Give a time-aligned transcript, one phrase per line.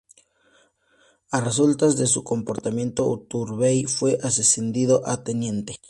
[1.29, 5.75] A resultas de su comportamiento, Urtubey fue ascendido a teniente.